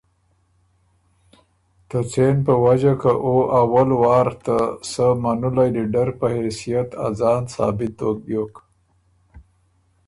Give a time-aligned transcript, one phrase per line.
[1.89, 4.57] ته څېن په وجه که او اول وار ته
[4.91, 8.53] سۀ منُلئ لیډر په حېثئت ا ځان ثابت دوک بیوک۔